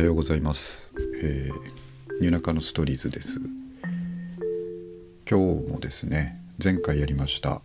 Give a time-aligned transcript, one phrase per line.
[0.00, 0.90] はようございます。
[1.22, 3.38] えー、ニューナカのストーリーズです。
[5.28, 7.60] 今日もですね、前回やりました、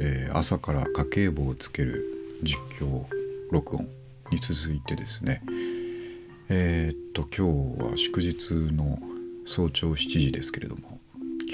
[0.00, 2.04] えー朝から家計簿をつける
[2.42, 3.04] 実況
[3.52, 3.86] 録音
[4.32, 5.40] に続いてですね、
[6.48, 8.98] えーっと今日は祝日の
[9.46, 10.98] 早朝7時ですけれども、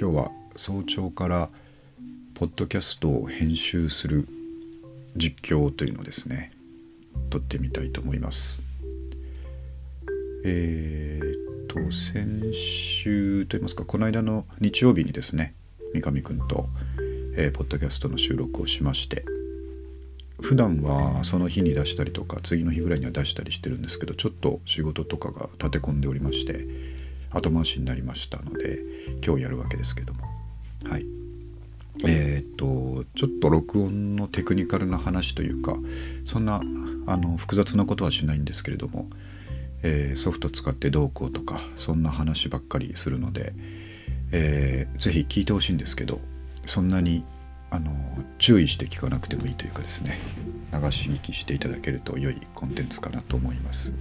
[0.00, 1.50] 今日は早朝から
[2.32, 4.26] ポッドキャストを編集する
[5.16, 6.50] 実況というのをですね、
[7.28, 8.62] 撮ってみたいと思います。
[10.46, 15.54] えー、と先週といいますかこの間の日曜日にですね
[15.94, 16.68] 三上くんと、
[17.34, 19.24] えーポッドキャストの収録をしまして
[20.42, 26.66] 普段はその日に出したりとか次の日ぐらいには出したりしてるんですけどちょっと仕事とかが立て込んでおりまして
[27.30, 28.80] 後回しになりましたので
[29.24, 30.24] 今日やるわけですけども。
[30.84, 31.06] はい。
[32.04, 35.76] えー、とちょっと録音のテクニカルな話というか
[36.24, 36.60] そんな
[37.06, 39.08] あの複雑なことはしないんですけれども
[39.84, 43.52] えーソフト使ってどうこうとかそんな話ばっかりするので、
[44.32, 46.20] えーぜひ聞いてほしいんですけど
[46.66, 47.24] そんなに
[47.70, 47.92] あの
[48.38, 50.18] 注意して聞かなくてもいいというかですね
[50.72, 53.92] 流し聞きしていただけると良いコンテンツかなと思います。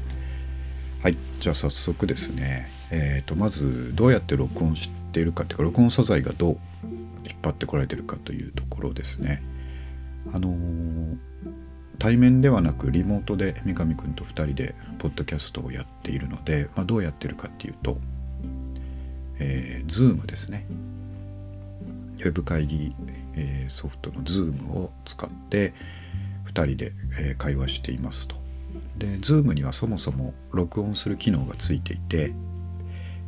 [1.02, 6.58] はいじゃあ早速ですね、えー、とまずどうやって録音しているかというか録音素材がどう
[7.26, 9.44] 引っ張ってこられてるかというところですね。
[10.32, 11.18] あのー
[12.00, 17.98] 対面ではなくリモートで三上くんと2人でポッドキャストをやっているので、まあ、どうやってるかっていうと、
[19.40, 20.66] えー、Zoom ですね。
[22.20, 22.96] ウェブ会議、
[23.36, 25.74] えーソフトの Zoom を使って
[26.46, 28.36] 2人で、えー会話していますと。
[28.98, 32.34] で Zoom にはそもそも録音する機能がついていて、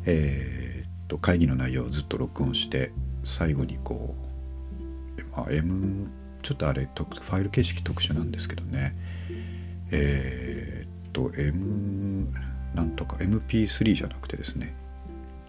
[0.04, 2.92] えーっと会議の内容をずっと録音して
[3.24, 4.14] 最後にこ
[5.18, 6.08] う、まあ、M
[6.46, 8.94] ちょっとあれとファイル形式特殊なんですけどね。
[9.90, 12.32] えーっと M
[12.72, 14.72] なんとか MP3 じゃなくてですね。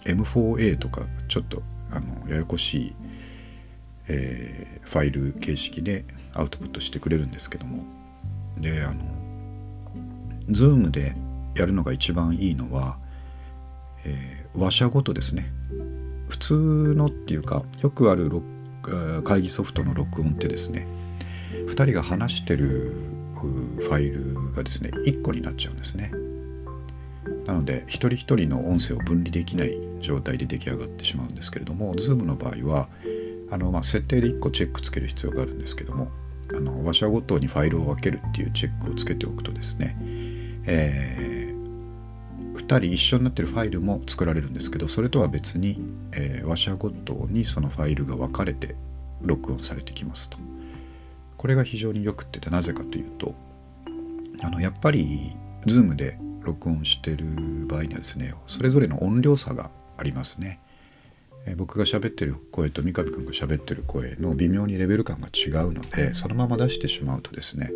[0.06, 2.96] M4A とかちょっとあのややこしい、
[4.08, 6.04] えーファイル形式で
[6.34, 7.84] アウトプットしてくれるんですけども。
[8.60, 9.04] であの
[10.50, 11.16] Zoom で
[11.54, 12.98] やるのが一番いいのは、
[14.04, 15.52] えー話者ごとですね。
[16.28, 18.57] 普通のっていうかよくある録
[19.24, 20.88] 会議ソフトの録音ってですね
[21.68, 22.94] 2人が話してる
[23.36, 26.12] ファイルがですね1個になっちゃうんですね。
[27.46, 32.90] なので一人一人の音声を分離できない状態で出来上がってしまうんですけれども Zoom の場合は
[33.50, 36.10] あの、まあ、設定で1個チェックつける必要があるんですけども
[36.52, 39.96] あの話者ごとにファイルを分けるっていうチェックをつけておくとですね、
[40.66, 41.37] え2
[42.76, 48.76] 人一緒になってるファイルも作られるんですけどそれとは別に、えー話者ごとにそのファイルが分かれて
[49.22, 50.38] 録音されてきますと。
[51.38, 53.36] これが非常によくってなぜかというと
[54.44, 55.36] あのやっぱり
[55.66, 57.26] Zoom で録音してる
[57.68, 60.60] 場合にはですねそれぞれの音量差がありますね、
[61.46, 67.72] えー僕が喋ってる声と三上君が喋ってる声の微妙にレベル感が違うのでそのまま出してしまうとですね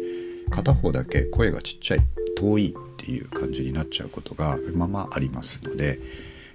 [0.50, 2.00] 片方だけ声がちっちゃい
[2.42, 6.00] 遠いっていう感じになっちゃうことがままありますので、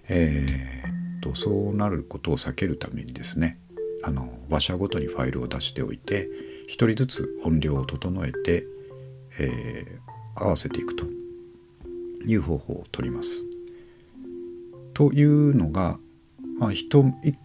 [0.08, 3.58] えーっとそうなることを避けるためにですね
[4.04, 6.28] あの話者ごとにファイルを出しておいて
[6.69, 8.66] 1人ずつ音量を整えて、
[9.38, 11.06] えー合わせていくと
[12.26, 13.44] いう方法を取ります。
[14.94, 15.98] というのが、
[16.59, 16.89] まあ、一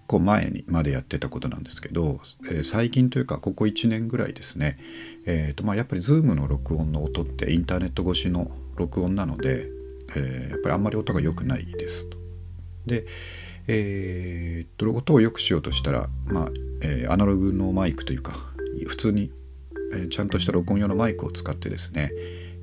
[0.07, 4.77] 個前にまでやってたことなんですけど、えー最近というかここ1年ぐらいですね、
[5.25, 9.67] えーとまあ、やっぱり Zoom の録音の音ってインターネット越しの録音なので、
[10.15, 12.17] えーやっぱりあんまり音が良くないですと。
[12.85, 13.05] で、
[13.67, 16.49] えーっと音を良くしようとしたら、まあ
[16.81, 18.37] えーアナログのマイクというか
[18.87, 19.31] 普通に、
[19.93, 22.11] えちゃんとした録音用のマイクを使ってですね、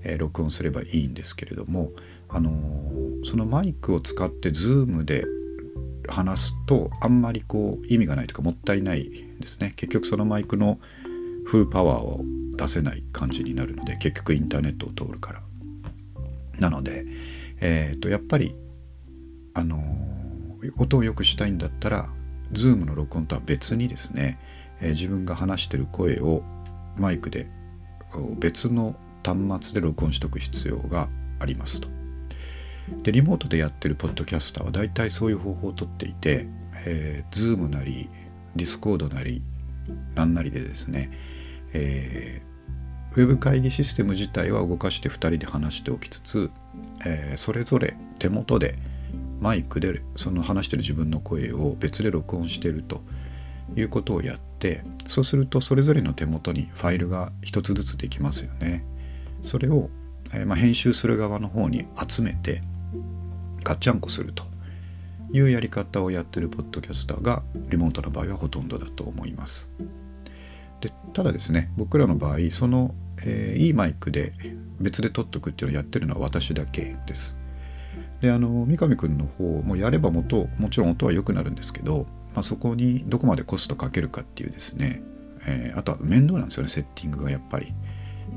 [0.03, 1.91] え録音すればいいんですけれども、
[2.31, 2.51] あの
[3.25, 5.25] そのマイクを使って Zoom で
[6.13, 9.11] 話すとあんまりこう意味がないとかもったいない
[9.41, 10.79] ですね結局そのマイクの
[11.47, 12.23] フルパワーを
[12.57, 15.43] 出せない感じになるので結局インターネットを通るから
[16.59, 17.05] なので、
[17.61, 18.57] えー、とやっぱり
[19.55, 19.83] あの
[20.77, 22.09] 音を良くしたいんだったら
[22.53, 24.39] Zoom の録音とは別にですね、
[24.81, 26.43] えー自分が話してる声を
[26.97, 27.49] マイクで
[28.39, 28.95] 別の
[29.25, 31.09] 端末で録音しておく必要が
[31.41, 31.89] ありますと。
[33.03, 36.47] でリモートでやってるポッドキャスターは大体そういう方法をとっていて、
[36.85, 38.09] えー、Zoom なり
[38.57, 39.43] Discord なり
[40.15, 41.11] なんなりでですね、
[41.73, 42.49] えー
[43.17, 46.51] ウェブ会議システム自体は動かして2人で話しておきつつ、
[47.05, 48.79] えーそれぞれ手元で
[49.41, 53.03] マイクでその話してる自分の声を別で録音してると
[53.77, 58.85] いうことをやってそうするとそれぞれの手元にファイルが一つずつできますよね。
[59.43, 59.89] それを、
[60.33, 62.61] えーまあ、編集する側の方に集めて
[63.65, 64.45] ガッチャンコすると
[65.33, 69.71] いうやり方をやってるポッドキャスターがリモートの場合はほとんどだと思います。
[70.81, 74.33] でただですね僕らの場合その、えー、いいマイクで
[74.81, 77.39] 別で撮っとくっていうのをやってるのは私だけです。
[78.21, 85.03] であの三上くんの方もやれば元もちろん音は良くなるんですけど、まあ、そこにどこまでコストかけるかっていうですね、
[85.47, 87.75] えー、あとは面倒なんですよねセッティングがやっぱり。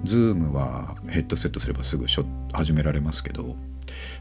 [0.03, 2.06] ズームはヘッドセットすればすぐ
[2.53, 3.56] 始められますけど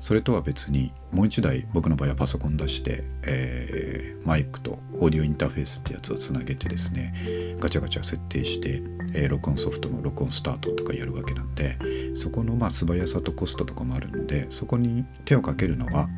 [0.00, 8.82] それとは別にもう一台僕の場合はパソコン出して、えー、マイクとオーディオインターフェースってやつをつなげてですねガチャガチャ設定して、
[9.14, 11.78] えー、録音ソフトの録音スタートとかやるわけなんで
[12.14, 16.08] そこのまあ素早さとコストとかもあるのでそこに手をかけるのは、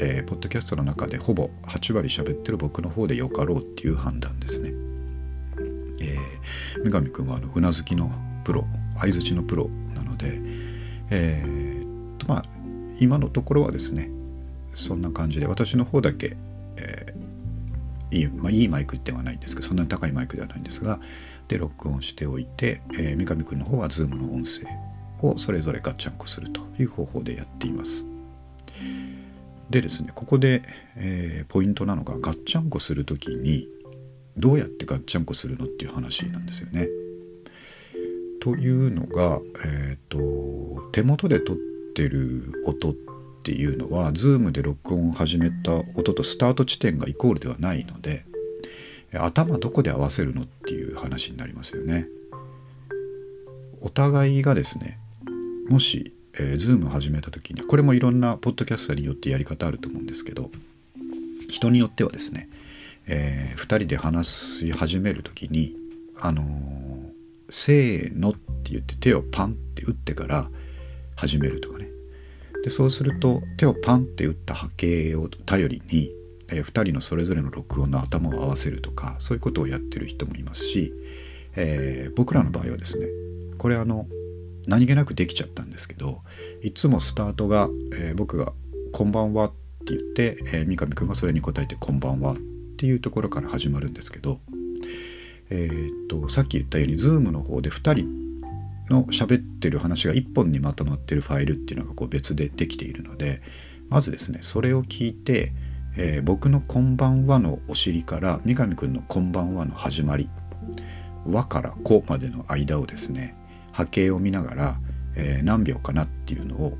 [0.00, 4.72] えー、ポッドキャストの中でほぼ8割喋ってる僕の方でよかろうっていう判断ですね。
[6.00, 8.10] えー、三上君はあのうなずきの
[8.44, 8.64] プロ
[9.00, 10.40] 相づちのプロなので、
[11.10, 12.44] えー、とまあ
[12.98, 14.10] 今のところはですね
[14.74, 16.36] そんな感じで私の方だけ、
[16.76, 21.00] えー、いい,、まあ、いいマイクではないんですけどそんなに高いマイクではないんですが
[21.48, 24.66] で録音しておいて、えー、三上くんの方は Zoom の音声
[25.22, 28.06] をそれぞれガッチャンコするという方法でやっています。
[29.70, 30.62] でですねここで、
[30.96, 33.68] えー、ポイントなのがガッチャンコする時に
[34.36, 36.88] どうやってガッチャンコするのっていう話なんですよね。
[38.40, 41.56] というのが、えーと、手元で撮っ
[41.98, 42.94] てる音っ
[43.42, 48.24] ていうのは Zoom で録音を始めた音とスタート地点がイコールではないので
[49.12, 52.06] 頭どこで合わせるのっていう話になりますよね。
[53.80, 55.00] お互いがですね
[55.68, 60.50] もし、えー、Zoom を始めた時にこれもいろんなポッドキャスターによってやり方あると思うんですけど
[61.50, 62.48] 人によってはですね、
[63.06, 65.74] えー、2人で話し始める時に
[66.20, 66.88] あのー
[67.50, 70.50] せーのって言って手をパンって打ってから
[71.18, 71.88] 始めるとかね。
[72.62, 76.10] でそうすると手をパンって打った波形を頼りに、
[76.48, 80.92] えー、2人のそれぞれの録音の頭を合わせるとかそういうことをやってる人もいますし、
[81.56, 83.06] えー、僕らの場合はですね
[83.58, 84.06] これあの
[84.66, 86.20] 何気なくできちゃったんですけど
[86.62, 88.52] いつもスタートが、えー、僕が
[88.92, 89.50] 「こんばんは」っ
[89.86, 92.36] て言って、えー、三上くんがそれに答えて「こんばんは」っ
[92.76, 94.40] ていうところから始まるんですけど
[95.50, 98.27] えー、っとさっき言ったように Zoom の方で2人
[98.90, 103.42] の喋ってる話が1本にまとまってるファイルっていうのがこう別でできているので
[103.88, 105.52] まずですねそれを聞いて、
[105.96, 110.28] えー、僕の「こんばんは」のお尻から三上くんの「こんばんは」の始まり
[111.26, 113.34] 「和」から「こ」までの間をですね
[113.72, 114.80] 波形を見ながら、
[115.14, 116.78] えー、何秒かなっていうのを、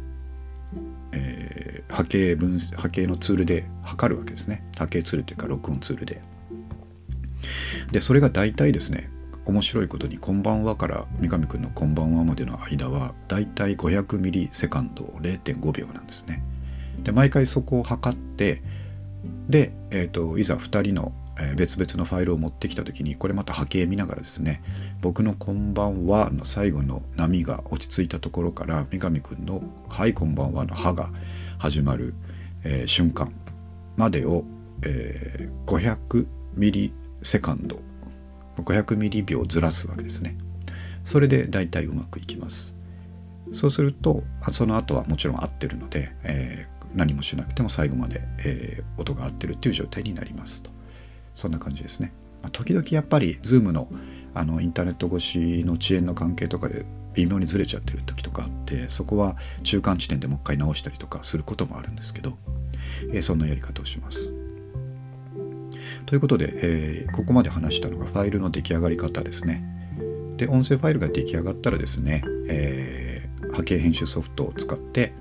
[1.12, 6.22] えー、波形分波形のツールで測るわけですね波形ツールというか録音ツールで。
[7.92, 9.10] でそれが大体ですね
[9.48, 16.42] 面白いことに「こんばんは」から三上くんの「こんばんは」までの間はだいたい500ミリセカンド0.5秒なんですね。
[17.02, 18.62] で毎回そこを測って
[19.48, 24.62] で、えーと、いざ2人の、え、別々のファイルを持ってきた時にこれまた波形見ながらですね
[25.00, 31.10] 僕の「こんばんは」の最後の波が落ち着いたところから三上くんの「はいこんばんは」の「歯が
[31.56, 32.12] 始まる、
[32.64, 33.32] えー、瞬間
[33.96, 34.44] までを、
[34.82, 36.92] えー、500ミリ
[37.22, 37.87] セカンド
[38.62, 40.36] 500ミリ秒ずらすわけですね。
[41.04, 42.76] それで大体うまくいきます。
[43.52, 50.70] そうするとその後はもちろん合ってるので、えー、何もしなくても最後まで、えー、音が合ってるっていう状態になりますと。
[51.34, 52.12] そんな感じですね、
[52.42, 53.88] まあ、時々やっぱり Zoom の
[54.34, 56.84] あのインターネット越しの遅延の関係とかで
[57.14, 62.36] 微妙にずれちゃってる時とかあってそこは中間地点でもう一回直したりとかすることもあるんですけど、
[63.12, 64.32] えー、そんなやり方をします。
[66.08, 69.62] ということで、えー、ここまで話したのがファイルの出来上がり方ですね。
[70.38, 75.12] で、音声ファイルが出来上がったらですね、えー、波形編集ソフトを使って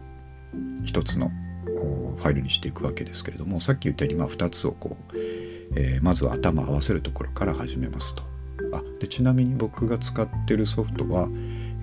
[0.86, 1.29] 一つの
[1.65, 5.17] ファイルにしていくわけですけれども、さっき言ったようにまあ2つをこう、
[5.75, 8.24] えー、まずは頭合わせるところから始めますと。
[8.72, 11.27] あでちなみに僕が使ってるソフトは、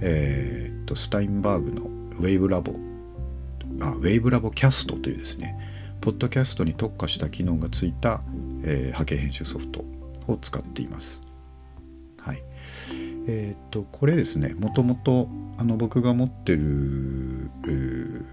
[0.01, 1.83] えー、とスタインバーグの
[2.21, 2.73] ウェイブラボ
[3.81, 5.74] あウェイブラボキャストというですね
[6.05, 8.21] ポッドキャストに特化した機能がついた
[8.65, 9.85] えー、波形編集ソフト
[10.27, 11.21] を使っています。
[12.19, 12.43] はい。
[13.27, 18.25] えっ、と、これですね、もともとあの僕が持ってる、えー、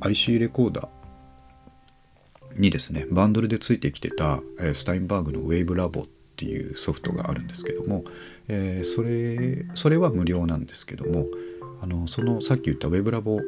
[0.00, 8.04] IC レコーダーにですね、バンドルでついてきてた、え、スタインバーグの Wave Labo っていうソフトがあるんですけども、
[8.48, 11.26] えー、それそれは無料なんですけども
[11.82, 13.40] あのそのさっき言った Wave Labo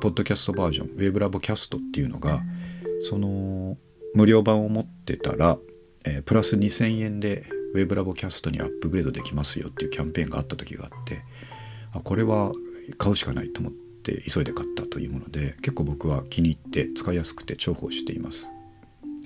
[0.00, 2.42] ポッドキャストバージョン Wave Labo キャストっていうのが
[3.02, 3.76] その
[4.14, 5.58] 無料版を持ってたら、
[6.04, 11.22] えー、プラス2000円で Web ラボキャストにアップグレードできますよっていうキャンペーンがあった時があって
[11.92, 12.52] あこれは
[12.98, 18.50] 買うしかないと思って急いで買ったというもので結構僕は気に入って使いやすくて重宝しています。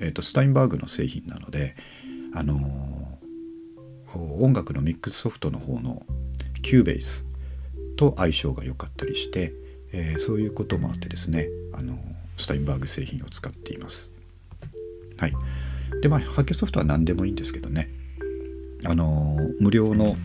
[0.00, 1.76] えーと、スタインバーグの製品なので、
[2.34, 6.04] あのー、音楽のミックスソフトの方の
[6.62, 7.24] Cubase
[7.96, 9.54] と相性が良かったりして、
[9.92, 11.98] えー、そういうこともあってですね、あのー、
[12.36, 14.10] スタインバーグ製品を使っています。
[15.18, 15.32] はい、
[16.02, 17.88] でまあハッケソフトは何でもいいんですけどね。
[18.84, 20.16] あの無料の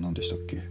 [0.00, 0.62] 何でしたっけ？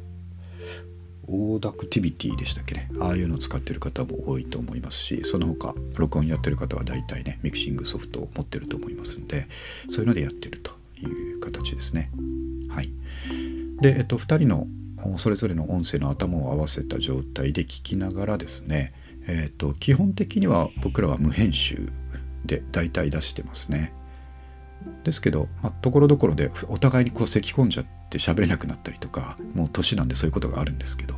[1.31, 2.89] Audacity でしたっけね？
[2.99, 9.47] ああいうのを使ってる方も多いと思いますしその他録音やってる方は大体ねミクシングソフトを持ってると思いますんで
[9.89, 12.09] そういうのでやってるという形ですね。
[12.69, 12.91] はい。
[13.79, 14.67] で、えっと、2人の
[15.17, 18.91] それぞれの音声の頭を合わせた状態で聞きながらですね
[19.29, 21.91] えっと基本的には僕らは無編集
[22.45, 23.93] で大体出してますね
[25.03, 31.15] ですけど、まあ、ところどころでお互いにこう咳き込んじゃって喋れなくなったりとかもう年なんでそういうことがあるんですけど、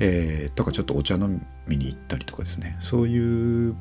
[0.00, 3.76] えー、とかちょっとお茶飲みに行ったりとかですねそういう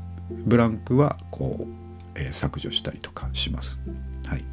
[0.46, 3.80] ブランクはこう、えー、削除したりとかします。
[4.26, 4.44] はい、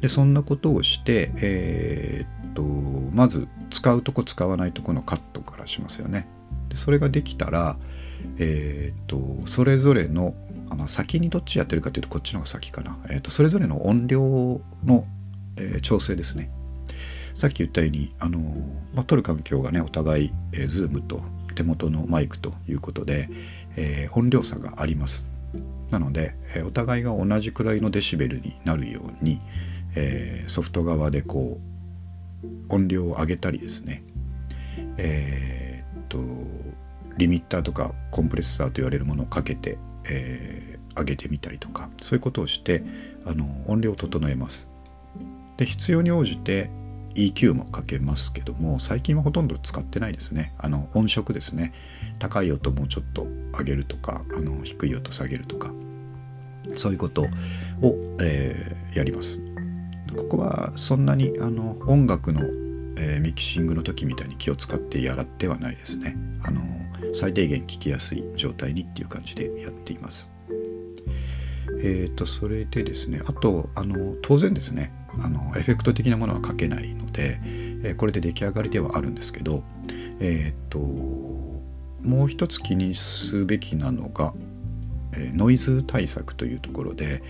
[0.00, 6.26] でそんなことをして、えー、っとまず使うとこ使わないとこのカットからしますよね。
[6.68, 7.76] でそれができたら、
[8.38, 10.34] えー、っとそれぞれの
[10.70, 14.20] あの先にどっちやってるかというとこっちの方が先かな、えー、とそれぞれの音量
[14.84, 15.06] の、
[15.56, 16.50] えー、調整ですね。
[17.34, 18.40] さっき言ったようにあの、
[18.92, 21.22] まあ、撮る環境がねお互い、えー、Zoom と
[21.54, 23.28] 手元のマイクということで、
[23.76, 25.26] えー、音量差があります。
[25.90, 29.40] なので、え、お互いが同じくらいのデシベルになるように、
[29.94, 31.58] え、ソフト側でこ
[32.44, 34.02] う音量を上げたりですね。
[34.98, 35.67] えー、
[36.08, 36.18] と
[37.16, 42.82] リミッターとかコンプレッサーと言われるものをかけてえー、上げてみたりとかそういうことをして
[43.24, 44.70] あの音量を整えます。
[45.56, 46.70] で必要に応じて
[47.14, 50.54] EQ もかけますけども最近はほとんど使ってないですね。
[50.58, 51.72] あの音色ですね。
[52.18, 55.72] 高い音もうちょっと上げるとかあの低い音下げるとか
[56.74, 57.26] そういうことを、
[58.20, 59.40] えー、やります。
[60.16, 62.40] ここはそんなにあの音楽の、
[62.98, 66.60] えー、ミキシングの時みたいに気を使ってやらってはないですねあの
[67.14, 70.30] 最低限聞きやすい状態にっていう感じでやっています。
[71.80, 79.62] えーと、それでですねあとあの当然ですねあのエフェクト的なものは書けないので、えー、これで出来上がりではあるんですけど
[80.18, 84.34] えっ、ー、ともう一つ気にすべきなのが、
[85.12, 87.22] えー、ノイズ対策というところで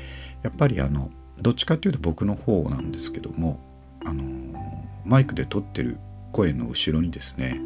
[0.43, 1.11] やっぱりあの
[1.41, 3.61] どっちかっていうと僕の方なんですけども
[4.05, 4.78] あの
[5.09, 5.99] マイクで撮ってる
[6.33, 7.61] 声の後ろにですね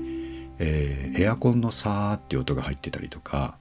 [0.59, 3.57] えー、エアコンのさーっていう音が入ってたりとか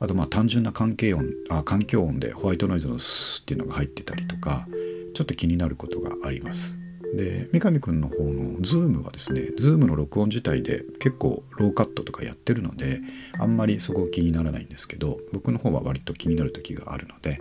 [0.00, 4.66] あとまあ単純な環境音あ環境音でホワイトノイズのスーっていうのが入ってたりとか
[5.14, 6.78] ちょっと気になることがあります。
[7.14, 13.02] で三上くんの方の Zoom はですね Zoom の録音自体で結構ローカットとかやってるので
[13.38, 17.38] あんまりそこ気にならないんですけど僕の方は割と気になる時があるので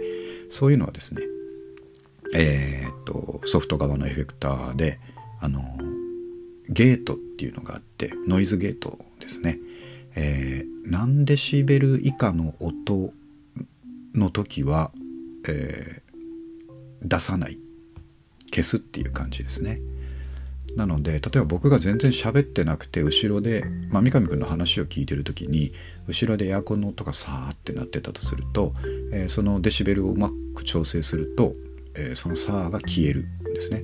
[0.50, 1.22] そういうのはですね
[2.34, 5.00] えー、っとソフト側のエフェクターで
[5.42, 5.78] あの
[6.70, 9.60] ゲートっていうのがあってノイズゲートですね、
[10.16, 13.12] えー、何デシベル以下の音
[14.14, 14.92] の時は、
[15.48, 17.58] えー、出さない。
[18.52, 19.80] 消すっていう感じですね。
[20.76, 25.74] なので例えば僕が全然喋ってなくて後ろで、まあ、三上君の話を聞いてる時に
[26.08, 28.74] 後ろでエアコンの音がさーってなってたとすると、
[29.12, 31.56] えー、そのデシベルをうまく調整すると、
[31.94, 33.84] え、そのさーが消えるんですね。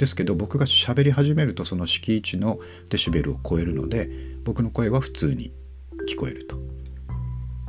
[0.00, 4.08] ですけど僕が喋り始めるとその敷地のデシベルを超えるので
[4.44, 5.52] 僕の声は普通に
[6.08, 6.56] 聞こえると。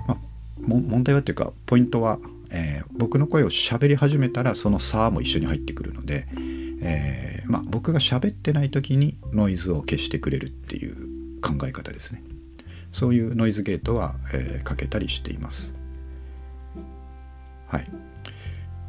[0.07, 0.17] まあ、
[0.57, 2.19] 問題はというかポイントは、
[2.49, 6.25] えー、僕の声を喋り始めたらその差も一緒に入ってくるので、
[6.81, 12.23] えー、まあ、僕が喋ってない時にノイズを消してくれるっていう考え方ですね。
[12.93, 15.75] そういうノイズゲートは、えー、かけたりしています。
[17.67, 17.89] はい。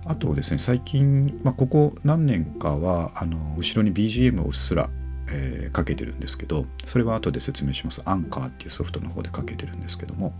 [0.05, 4.91] あとですね最近、まあ、ここ何年かはあの後ろに BGM をうっすら、
[5.29, 10.33] えー、かけてるんですけどそれは後で説明しますアンカーっていうソフトの方でかけてるんですけども、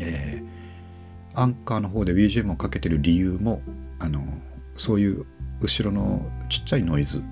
[0.00, 0.42] え、
[1.34, 3.60] アンカーの方で BGM をかけてる理由も
[3.98, 4.24] あの
[4.76, 5.26] そういう
[5.60, 7.22] 後ろのちっちゃいノイズ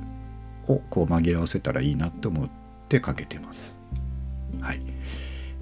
[0.66, 2.48] をこう紛らわせたらいいなって思っ
[2.88, 3.80] てかけてます。
[4.60, 4.80] はい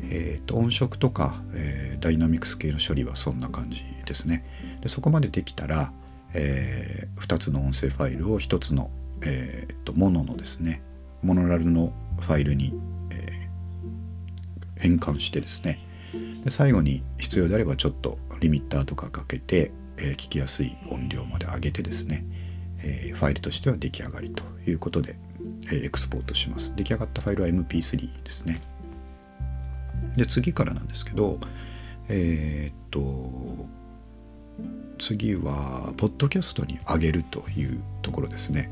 [0.05, 4.45] えーと、音色とか、えー、ダイナミクス系の処理はそんな感じですね。
[4.83, 5.93] でそこまでできたら、
[6.35, 8.91] えー、2つの音声ファイルを1つの、
[9.23, 10.83] えーと、モノのですね
[11.23, 12.75] モノラルのファイルに、
[13.11, 15.81] えー、変換してですね。
[16.45, 22.25] で最後に必要であればちょっとリミッターとかかけて、えー、聞きやすい音量まで上げてですね、
[22.81, 25.17] えー、ファイルとしては出来上がりということで
[25.71, 26.75] えエクスポートします。
[26.77, 28.61] 出来上がったファイルは MP3 ですね。
[30.17, 31.39] で次からなんですけど
[32.09, 33.01] えー、っと
[34.99, 38.71] 次はポッドキャストに上げるというところですね、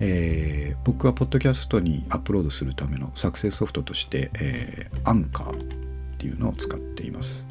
[0.00, 7.46] えー、僕はポッドキャストにアップロードするための作成ソフトとして、えー、アンカーっていうのを使っています。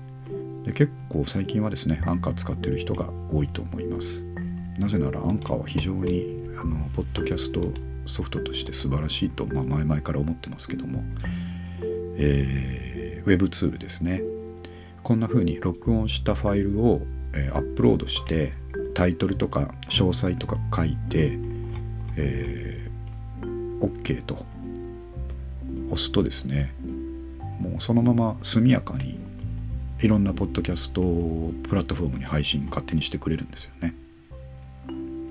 [0.65, 4.25] で結構最近はですねアンカー使ってる人が多いと思います。
[4.79, 7.61] なぜならアンカーは非常にあのポッドキャスト
[8.05, 11.03] ソフトとして素晴らしいと、まあ、前々から思ってますけども、
[12.17, 14.21] えー、ウェブツールですね。
[15.03, 17.01] こんな風に録音したファイルを、
[17.33, 18.53] えー、アップロードして
[18.93, 21.37] タイトルとか詳細とか書いて、
[22.15, 24.45] えー、OK と
[25.87, 26.73] 押すとですね
[27.59, 29.19] もうそのまま速やかに
[29.99, 31.01] いろんなポッドキャスト
[31.67, 33.95] プラットフォームに配信勝手にしてくれるんですよね。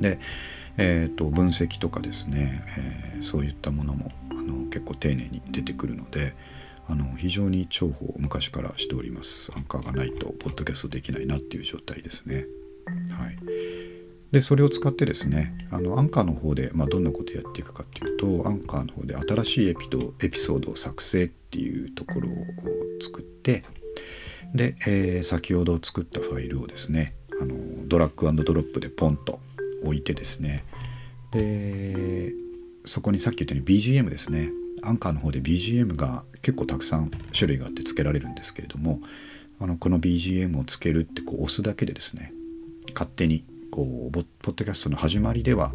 [0.00, 0.18] で、
[0.78, 6.34] えーと、分析とかですね、えー、そういったものもあの結構丁寧に出てくるので
[6.88, 9.52] あの非常に重宝を昔からしております。
[9.56, 12.46] アンカーがないとポッドキャストできないなっていう状態ですね。
[13.10, 13.36] はい。
[14.32, 19.88] でそれを使ってですねあのアンカーの方で、まあ、どんなことやっていくかっていうとアンカーの方で新しいエピ
[20.20, 22.32] エピソードを作成っていうところを
[23.02, 23.62] 作って
[24.54, 29.38] で、えー、先ほど作ったファイルをですねあのドラッグドロップでポンと
[29.84, 30.64] 置いてですね
[31.32, 32.32] で
[32.86, 34.50] そこにさっき言ったように BGM ですね。
[34.82, 39.00] アンカーの方で BGM が結構たくさん種類があって付けられるんですけれども
[39.60, 42.32] あのこの BGM をつけるってこう押すだけでですね
[42.92, 45.72] 勝手にこうポッドキャストの始まりでは、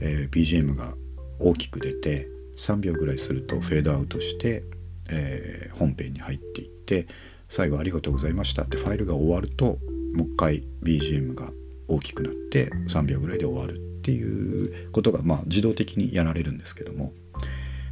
[0.00, 0.94] えー、BGM が
[1.40, 4.62] 大きく出て3秒ぐらいするとフェードアウトして、
[5.10, 7.06] えー、本編に入っていって
[7.48, 9.78] 最後ありがとうございましたってファイルが終わると
[10.14, 11.50] もう一回 BGM が
[11.88, 17.12] 大きくなって3秒ぐらいで終わるっていうことがまあ自動的にやられるんですけども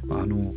[0.09, 0.53] あの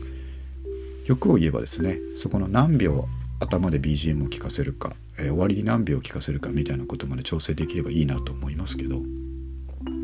[1.06, 3.08] 欲を言えばですねそこの何秒
[3.40, 9.00] 頭で BGM を聴かせるか、えー、終わりに何秒聴かせるかみたいなことまで調整できればいいなと思いますけど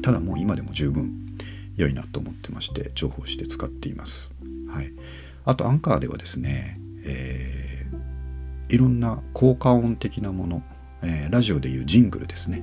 [0.02, 1.12] ただもう今でも十分
[1.76, 4.32] 良いなと思ってまして重宝して使っています。
[4.68, 4.92] はい、
[5.44, 10.62] あとアンカーではですね、えー、いろんな効果音的なもの、
[11.02, 12.62] えー、ラジオでいうジングルですね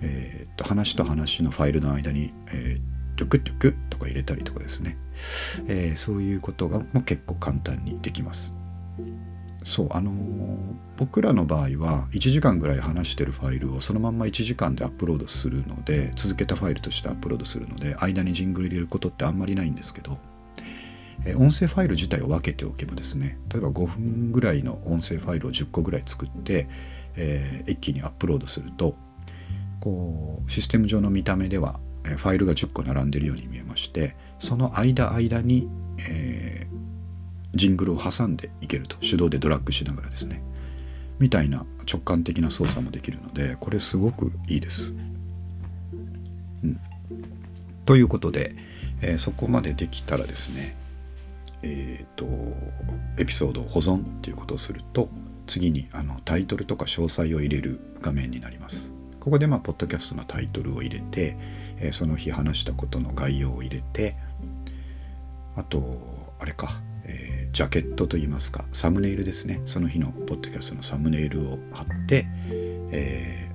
[0.00, 4.96] えー、と話と話のファイルの間に、えー、トゥクトゥクとか入れたりとかですね、
[5.66, 8.54] えー、そういうことがも結構簡単にできます。
[9.66, 10.14] そうあのー、
[10.96, 20.18] 僕らの場合は1時間ぐらい話してるファイルをそのまんま1時間でアップロードするので続けたファイルとしてアップロードするので間にジングル入れることってあんまりないんですけど、
[21.24, 26.68] えー、音声ファイル自体を分けておけばですね例えば5分ぐらいの音声ファイルを10個ぐらい作って、
[27.16, 28.94] えー、一気にアップロードすると
[29.80, 31.80] こうシステム上の見た目では
[32.16, 40.42] ファイルが10個並んでるように見えましてその間間に、えー、ジングルを挟んでいけると手動でドラッグしながらですね
[41.18, 44.92] みたいな直感的な操作もできるのでこれすごくいいです。
[46.62, 46.80] うん、
[47.86, 48.54] ということで、
[49.00, 50.76] えー、そこまでできたらですね
[51.62, 52.26] えっ、ー、と
[53.18, 55.08] エピソードを保存っていうことをすると
[55.46, 58.95] 次にあのタイトルとか詳細を入れる画面になります。
[59.26, 61.36] ここでまあポッドキャストのタイトルを入れて、
[61.80, 64.14] えー、その日話したことの概要を入れて
[65.56, 65.82] あと
[66.38, 69.60] あれか、えー、ジャケットといいますかサムネイルですね。
[69.66, 72.28] その日のポッドキャストのサムネイルを貼って、
[72.92, 73.50] え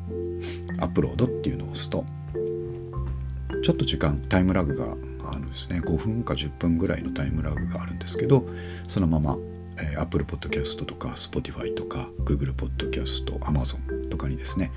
[0.77, 2.03] ー、アップロードっていうのを押すと
[3.63, 4.91] ちょっと時間タイムラグが
[5.31, 8.45] あのですね5分か10分ぐらいのタイムラグがあるんですけど
[8.89, 9.37] そのまま、
[9.81, 14.71] えー、Apple Podcast とか Spotify とか Google Podcast、Amazon とかにですね、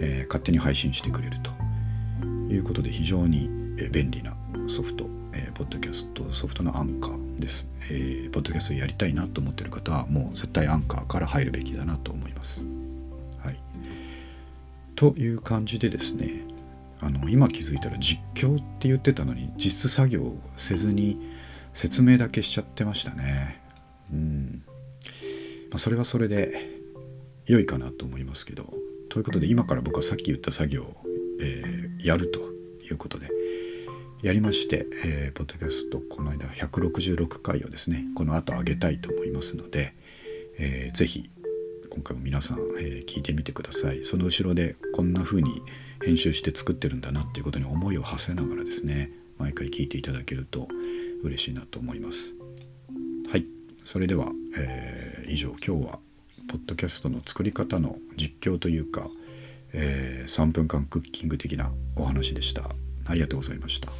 [0.00, 1.50] えー、勝手に配信してくれると
[2.52, 3.48] いうことで非常に
[3.90, 4.36] 便利な
[4.68, 12.64] ソフト、えー、ポッドキャストソフトのアンカーです、えー、ポッドキャストやりたいなと思ってる方はもう絶対アンカーから入るべきだなと思います。
[13.42, 13.60] はい、
[14.94, 16.42] という感じでですね
[17.00, 21.18] あの今気づいたら実況って言ってたのに実作業をせずに
[21.72, 23.59] 説明だけしちゃってましたね。
[24.12, 24.62] うん。
[25.70, 26.80] まあ、それはそれで
[27.46, 28.72] 良いかなと思いますけど。
[29.08, 30.96] ということで今から僕はさっき言った作業を、
[31.40, 32.40] えー、やると
[32.84, 33.28] いうことで。
[34.22, 39.94] やりまして、えー、ポッドキャストこの間166回をですねこの後上げたいと思いますので、
[40.58, 41.30] えー、ぜひ
[41.88, 44.04] 今回も皆さん、えー、聞いてみてください。
[44.04, 45.62] その後ろでこんな風に
[46.04, 50.68] 編集して作ってるんだなっていうことに思いを馳せながらですね毎回聞いていただけると
[51.22, 52.36] 嬉しいなと思います。
[53.30, 53.59] はい
[53.90, 55.98] それでは、えー、以上今日は
[56.46, 59.08] ポッドキャストの作り方の実況というか、
[59.72, 62.70] えー、3分間クッキング的なお話でした。
[63.08, 63.90] ありがとうございました。